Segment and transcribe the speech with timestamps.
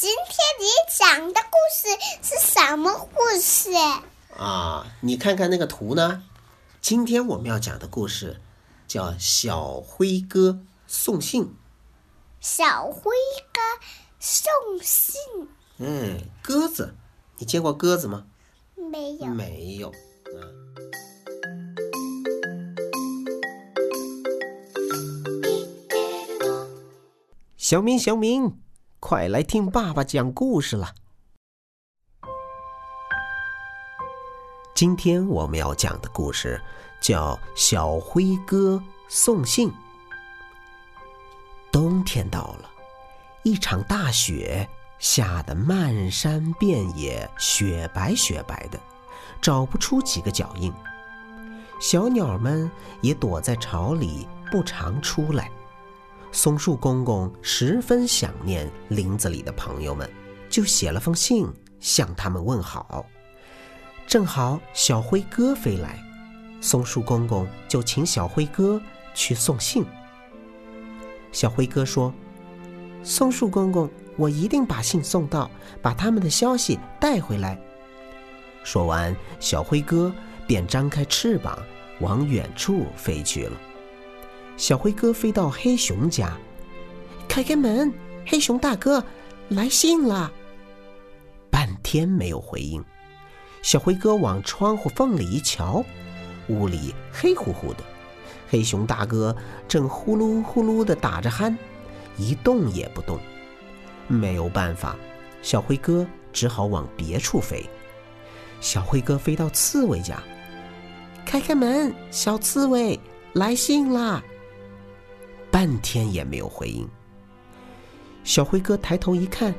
[0.00, 1.88] 今天你讲的故事
[2.22, 3.70] 是什么故事？
[4.34, 6.22] 啊，你看看那个图呢？
[6.80, 8.40] 今天我们要讲的故事
[8.88, 11.44] 叫《小灰哥送信》。
[12.40, 13.10] 小灰
[13.52, 13.60] 哥
[14.18, 14.50] 送
[14.82, 15.20] 信。
[15.76, 16.94] 嗯，鸽子，
[17.36, 18.24] 你见过鸽子吗？
[18.76, 19.26] 没有。
[19.26, 19.92] 没有。
[27.58, 28.58] 小明，小明，
[29.00, 30.94] 快来听爸爸讲故事了。
[34.74, 36.62] 今天我们要讲的故事
[37.00, 39.68] 叫《小灰哥送信》。
[41.72, 42.70] 冬天到了，
[43.42, 44.68] 一场大雪
[44.98, 48.78] 下得漫山遍野，雪白雪白的，
[49.40, 50.70] 找不出几个脚印。
[51.80, 55.50] 小鸟们也躲在巢里，不常出来。
[56.32, 60.08] 松树公公十分想念林子里的朋友们，
[60.48, 61.46] 就写了封信
[61.80, 63.04] 向他们问好。
[64.06, 65.98] 正好小灰哥飞来，
[66.60, 68.80] 松树公公就请小灰哥
[69.12, 69.84] 去送信。
[71.32, 72.12] 小灰哥说
[73.02, 75.50] ：“松树公公，我一定把信送到，
[75.82, 77.60] 把他们的消息带回来。”
[78.62, 80.12] 说完，小灰哥
[80.46, 81.58] 便张开翅膀
[82.00, 83.60] 往远处飞去了。
[84.60, 86.36] 小灰哥飞到黑熊家，
[87.26, 87.90] 开开门，
[88.26, 89.02] 黑熊大哥，
[89.48, 90.30] 来信了。
[91.50, 92.84] 半天没有回应，
[93.62, 95.82] 小灰哥往窗户缝里一瞧，
[96.48, 97.82] 屋里黑乎乎的，
[98.50, 99.34] 黑熊大哥
[99.66, 101.56] 正呼噜呼噜的打着鼾，
[102.18, 103.18] 一动也不动。
[104.08, 104.94] 没有办法，
[105.40, 107.64] 小灰哥只好往别处飞。
[108.60, 110.22] 小灰哥飞到刺猬家，
[111.24, 113.00] 开开门，小刺猬，
[113.32, 114.22] 来信啦。
[115.50, 116.88] 半天也没有回应。
[118.22, 119.54] 小灰哥抬头一看，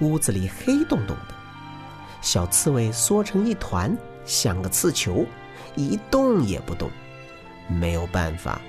[0.00, 1.34] 屋子里黑洞洞的，
[2.20, 5.24] 小刺猬缩成一团，像个刺球，
[5.76, 6.90] 一动也不动。
[7.68, 8.60] 没有办法，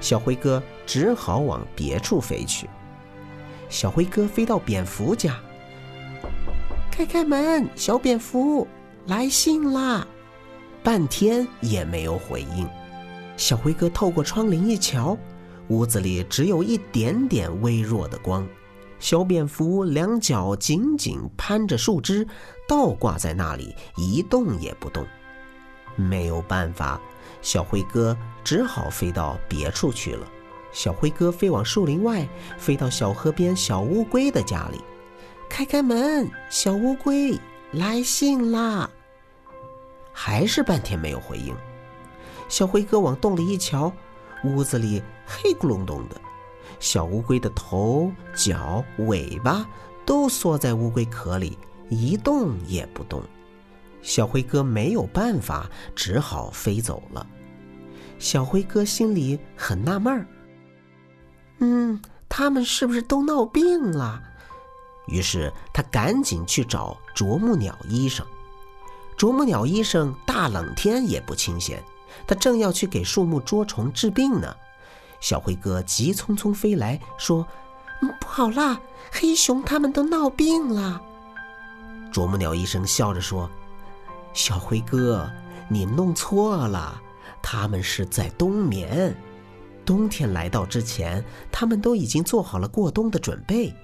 [0.00, 2.68] 小灰哥只好往别处飞去。
[3.68, 5.40] 小灰哥飞到蝙蝠家，
[6.90, 8.68] 开开门，小蝙蝠，
[9.06, 10.06] 来信啦！
[10.82, 12.68] 半天也没有回应。
[13.36, 15.16] 小灰哥透过窗棂一瞧。
[15.68, 18.46] 屋子里只有一点点微弱的光，
[18.98, 22.26] 小蝙蝠两脚紧紧攀着树枝，
[22.68, 25.06] 倒挂在那里一动也不动。
[25.96, 27.00] 没有办法，
[27.40, 30.26] 小灰哥只好飞到别处去了。
[30.72, 32.26] 小灰哥飞往树林外，
[32.58, 34.80] 飞到小河边小乌龟的家里，
[35.48, 37.38] 开开门，小乌龟，
[37.72, 38.90] 来信啦！
[40.12, 41.54] 还是半天没有回应。
[42.48, 43.92] 小灰哥往洞里一瞧。
[44.44, 46.20] 屋子里黑咕隆咚的，
[46.80, 49.66] 小乌龟的头、脚、尾巴
[50.04, 51.56] 都缩在乌龟壳里，
[51.88, 53.22] 一动也不动。
[54.02, 57.26] 小灰哥没有办法，只好飞走了。
[58.18, 60.26] 小灰哥心里很纳闷儿，
[61.58, 64.20] 嗯，他们是不是都闹病了？
[65.06, 68.26] 于是他赶紧去找啄木鸟医生。
[69.16, 71.82] 啄木鸟医生大冷天也不清闲。
[72.26, 74.54] 他正要去给树木捉虫治病呢，
[75.20, 77.46] 小灰哥急匆匆飞来说
[78.20, 78.80] ：“不好啦，
[79.10, 81.00] 黑熊他们都闹病了。”
[82.12, 83.48] 啄木鸟医生笑着说
[84.34, 85.30] ：“小灰哥，
[85.68, 87.00] 你弄错了，
[87.42, 89.16] 他们是在冬眠。
[89.84, 93.74] 冬天来到之前，他们都已经做好了过冬的准备。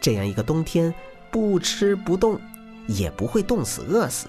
[0.00, 0.92] 这样一个冬天，
[1.30, 2.40] 不吃不动，
[2.88, 4.26] 也不会冻死饿死。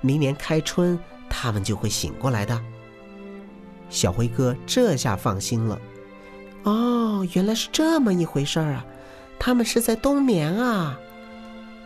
[0.00, 0.98] 明年开春，
[1.28, 2.58] 他们就会醒过来的。”
[3.92, 5.78] 小灰哥这下放心了。
[6.64, 8.86] 哦，原来是这么一回事儿啊！
[9.38, 10.98] 他们是在冬眠啊。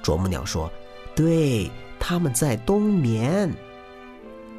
[0.03, 0.71] 啄木鸟说
[1.17, 3.53] ：“对，他们在冬眠。”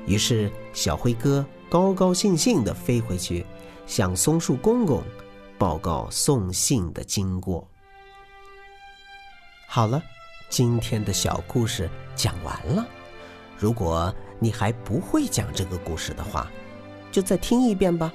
[0.06, 3.46] 于是小灰哥高高兴兴地飞回去，
[3.86, 5.02] 向松树公公
[5.58, 7.66] 报告送信的经过。
[9.68, 10.04] 好了，
[10.50, 12.86] 今天的小故事讲完了。
[13.58, 16.52] 如果你还不会讲这个故事的话，
[17.12, 18.12] 就再听一遍吧。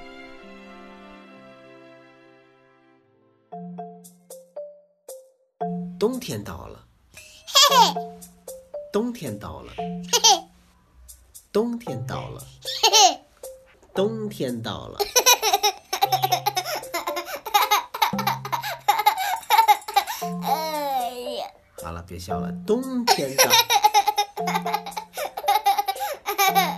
[5.99, 6.79] 冬天到了，
[7.47, 7.93] 嘿嘿。
[8.91, 10.43] 冬天到了，嘿嘿。
[11.51, 12.41] 冬天到了，
[12.81, 13.19] 嘿嘿。
[13.93, 14.97] 冬天到了，
[20.43, 21.45] 哎呀！
[21.83, 22.51] 好了，别笑了。
[22.65, 23.45] 冬天到，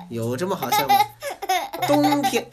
[0.09, 0.95] 有这么好笑吗？
[1.87, 2.45] 冬天，